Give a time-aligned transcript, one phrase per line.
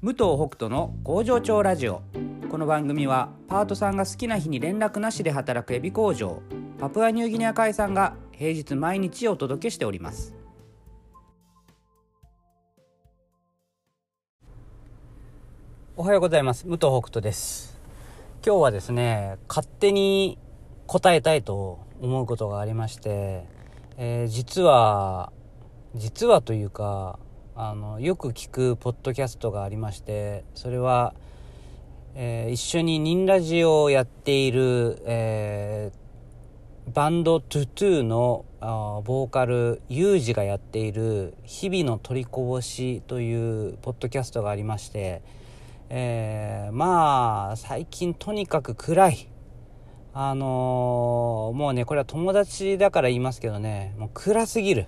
[0.00, 2.02] 武藤北斗の工場長ラジオ。
[2.48, 6.40] この番組はパートさんが好きな日に連絡なしで働くエビ工場
[6.78, 10.34] パプアニューギニア海産が平日毎日お届けしております。
[15.96, 16.64] おはようございます。
[16.64, 17.78] 武藤北斗です。
[18.46, 20.38] 今日はですね勝手に
[20.86, 23.44] 答えたいと思うことがありまして、
[23.96, 25.32] えー、実は
[25.96, 27.18] 実はというか
[27.60, 31.12] あのよく聞くポッドキャストがありましてそれは、
[32.14, 45.22] えー、一緒にニンラジオをやっている、えー、バンドトゥトゥのあボーカルユージがやっている「日々の取りこぼし」というポッドキャストがありまして、
[45.88, 49.28] えー、まあ最近とにかく暗い。
[50.14, 54.86] あのー、もうねこれは友達だから言いますけどねもう暗すぎる。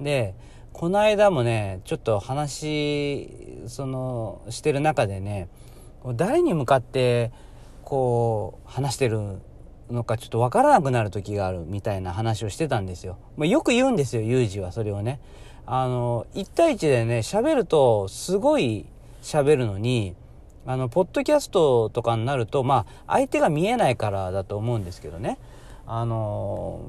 [0.00, 0.36] で
[0.74, 3.30] この間もねちょっと話
[3.68, 5.48] そのしてる中でね
[6.16, 7.30] 誰に向かって
[7.84, 9.38] こう話してる
[9.88, 13.18] のかちょっとわからなくなる時があるみたいな話をしてたんですよ。
[13.36, 15.20] まあ、よく言うんですよ、ユージはそれをね。
[15.64, 18.86] あの、1対1でね、喋るとすごい
[19.22, 20.16] 喋るのに、
[20.66, 25.38] あの、ポッドキャストとかになると、まあ、相手が見えないからだと思うんですけどね。
[25.86, 26.80] あの、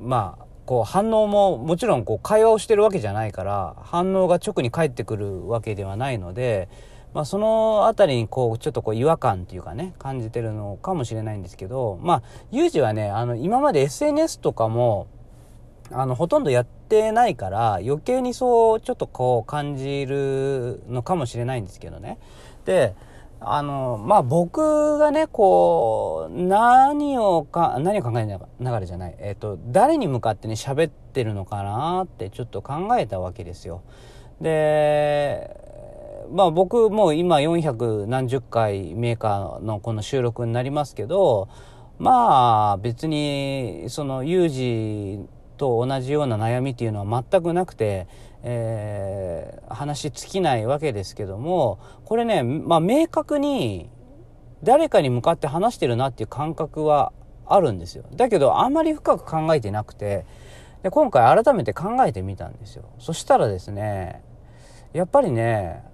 [0.00, 6.68] まあ、こう反応ももちろんこう会話をしてるわけじゃないから反応が直に返ってくるわけではないので、
[7.14, 15.06] まあ、その辺りにこうちょっとこう違和感っていうかね感じてるのかもしれないんですけどまあユージはねあの今まで SNS とかも
[15.90, 22.18] あのほとんどやってないから余計にそうちょっとこう感じるのかもしれないんですけどね。
[22.66, 22.94] で
[23.40, 33.82] あの、まあ、僕がね、こう、何をか、何を考えながらじゃない、えっ、ー、と、誰に向かってね、喋ってるのかなってちょっと考えたわけですよ。
[34.40, 35.56] で、
[36.30, 41.48] まあ僕も今400何十回メーカーのこの収録になりますけど、
[41.98, 45.20] まあ別にその有事
[45.56, 48.06] と同じような悩みっていうのは全くなくて、
[48.42, 53.90] えー、話尽きないわけですけどもこれね、まあ、明確に
[54.62, 57.12] 誰かに向かって話してるなっていう感覚は
[57.46, 58.04] あるんですよ。
[58.14, 60.24] だけどあんまり深く考えてなくて
[60.82, 62.84] で今回改めて考えてみたんですよ。
[62.98, 64.22] そしたらですね
[64.92, 65.84] やっぱりね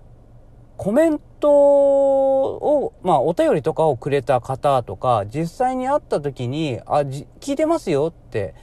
[0.76, 8.54] コメントを、まあ、お便りとかをくれた方とか実際に会った時に「あ聞いてますよ」って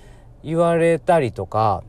[0.44, 1.84] 言われたりとか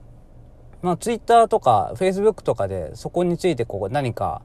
[0.82, 4.42] まあ、ツイッターとかフェイスブックとかでそこについてこう何か、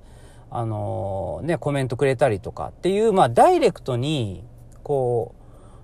[0.50, 4.46] あのー、ね、コメントくれたりとかっていう、まあ、ダイレクトに、
[4.84, 5.36] こ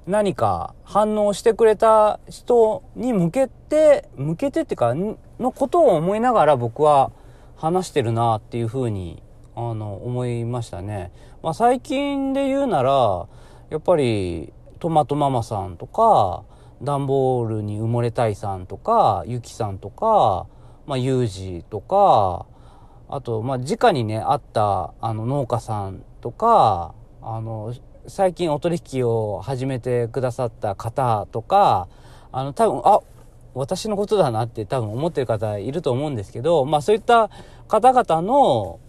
[0.08, 4.94] う、何か反応してくれた人に向けて、向けてっていうか、
[5.40, 7.12] のことを思いながら僕は
[7.56, 9.22] 話してるなっていうふうに、
[9.56, 11.12] あの、思いましたね。
[11.42, 13.28] まあ、最近で言うなら、
[13.70, 16.44] やっぱり、トマトママさんとか、
[16.84, 20.48] 段ボールに埋もれたいさんとか、ゆきさんとか、
[20.86, 22.46] まあ、ゆうじとか、
[23.10, 27.74] あと、まあ、直にね、会った、あの、農家さんとか、あの、
[28.08, 31.88] 最近お取引を始めてくださった方とか、
[32.32, 33.00] あの、多分、あ、
[33.54, 37.30] 私のことだなって多分思ってる方いると思うんですけど、まあそういった
[37.68, 38.80] 方々の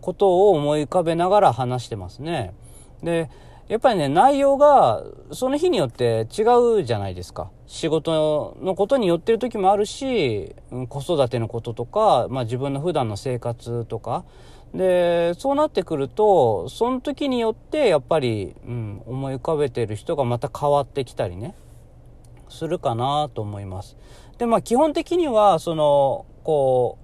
[0.00, 2.54] ことを思い浮かべながら話してますね。
[3.02, 3.30] で、
[3.68, 6.42] やっぱりね、内容が、その日によって違
[6.80, 7.50] うじゃないですか。
[7.66, 10.54] 仕事のことによってる時もあるし、
[10.88, 14.24] 子育てのこととか、まあ自分の普段の生活とか。
[14.74, 21.54] で、そうなってくると、その時によってやっぱり、うん、思い浮かべてる人がまた変わってきたりね、
[22.48, 23.96] するかなと思います。
[24.38, 26.98] で、まあ基本的には、その、こ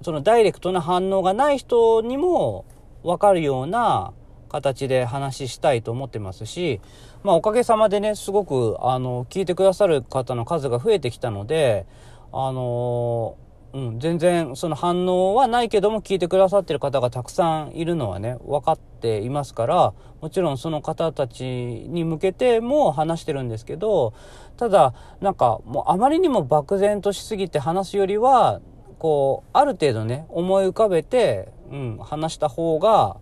[0.00, 2.64] う、そのダイレクトな反応がない人にも
[3.04, 4.12] わかるような、
[4.52, 6.80] 形で話したいと思ってますし、
[7.24, 11.86] まあ、おかげさまでね、すごく、あの、聞いてくださる方の数が増えてきたので、
[12.32, 13.36] あの
[13.74, 24.12] うん、全然その反応はないけども聞いてくださってる方がたくさんいるのはね、分かっていますから、もちろんその方たちに向けても話してるんですけど、
[24.58, 28.60] ただ、なんかもうあまりにも漠然としすぎて話すよりは、
[28.98, 33.16] こう、ある程度ね、思い浮かべて、うん、話した方が、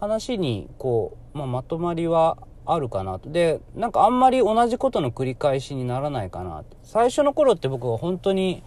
[0.00, 3.30] 話にこう、まあ、まとまりはあるかなと。
[3.30, 6.76] で、なんかあんまり同じことの繰り返しにならないかなと。
[6.82, 8.62] 最初の頃って僕は本当に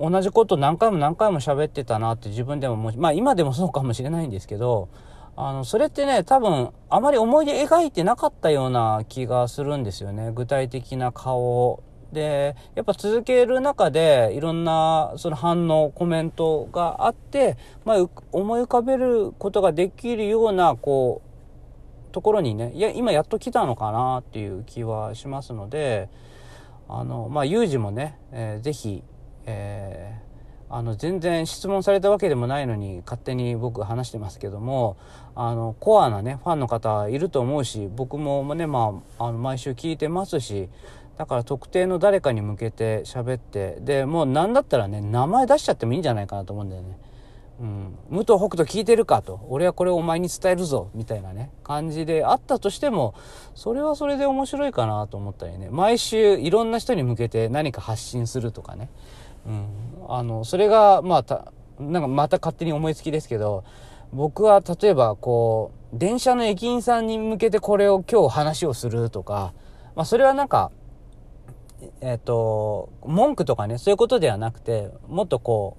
[0.00, 4.88] 同じこと何回も何回も喋ってたなって自分でももまあ今でもそうかもしれないんですけど、
[5.36, 10.32] あの、それってね、多分あまり思い出描いてなかったような気がするんですよね。
[10.34, 11.82] 具体的な顔
[12.12, 21.22] で、やっぱ続ける中で、いろんな、その反応、コメントがあって、まあ、思い浮かべることができるような、こ
[22.10, 26.08] う、ところにね、いや、今やっと来たのかなっていう気はしますので、
[26.88, 29.02] あの、まあ、有事もね、えー、ぜひ、
[29.46, 30.32] えー
[30.74, 34.96] あの全然質問されたわけでもないのに勝手に僕話してますけども
[35.34, 40.70] あのコアなねファンの方いると思うし僕もねまああの毎週聞いてますし
[41.18, 46.98] だから特定の誰かに向けて喋ってでもう何だったらね名前出しちゃってもいいんじゃないかなと思うんだよね。
[47.60, 49.46] うん、武藤北斗聞いてるかと。
[49.48, 50.90] 俺はこれをお前に伝えるぞ。
[50.94, 51.50] みたいなね。
[51.62, 53.14] 感じであったとしても
[53.54, 55.68] それはそれで面白いかなと思ったりね。
[55.70, 58.88] 毎週いろんな人に向けて何か発信するとかね。
[59.46, 59.66] うん、
[60.08, 63.64] あのそれがまあたなんかまた勝手に思いつきですけど
[64.12, 69.52] 僕は例えばこう電車の駅員さんに向けてこれを今日話をするとか、
[69.94, 70.70] まあ、それはなんか
[72.00, 75.76] えっ、ー、と文句とかねそういうことではなくてもっとこ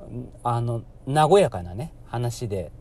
[0.00, 2.72] うあの和やかなね話で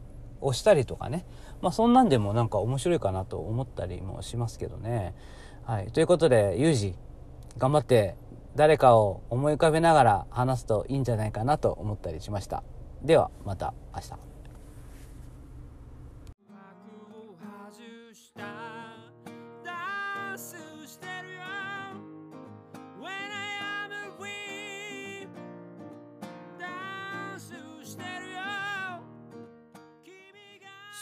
[0.41, 1.25] をしたりとかね
[1.61, 5.13] まあそんなんでもなんか面白いかなと思ったりもしますけどね。
[5.63, 5.91] はい。
[5.91, 6.95] ということで、ユージ、
[7.57, 8.15] 頑張って
[8.55, 12.63] 誰かを思い浮かべながら話すといいんじゃないかなと思ったりしました
[13.01, 14.30] ではまた明日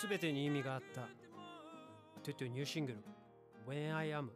[0.01, 1.01] 全てに意味があった。
[2.23, 2.99] トゥトゥニューシングル
[3.67, 4.29] When I Am